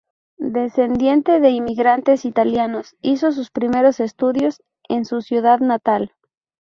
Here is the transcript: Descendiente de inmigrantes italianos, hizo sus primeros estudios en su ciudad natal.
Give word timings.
Descendiente 0.55 1.39
de 1.39 1.51
inmigrantes 1.51 2.25
italianos, 2.25 2.95
hizo 3.03 3.31
sus 3.31 3.51
primeros 3.51 3.99
estudios 3.99 4.63
en 4.89 5.05
su 5.05 5.21
ciudad 5.21 5.59
natal. 5.59 6.11